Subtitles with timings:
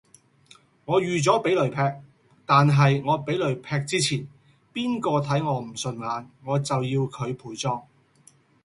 [0.85, 1.75] 我預咗俾雷劈，
[2.47, 4.27] 但係我俾雷劈之前，
[4.73, 7.83] 邊個睇我唔順眼，我就要佢陪葬。